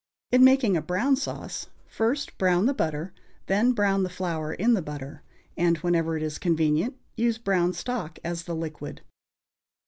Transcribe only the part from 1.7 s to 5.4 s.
first brown the butter, then brown the flour in the butter,